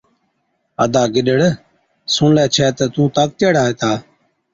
[0.83, 1.41] ادا گِڏڙ،
[2.13, 3.91] سُڻلَي ڇَي تہ تُون طاقتِي هاڙا هِتا۔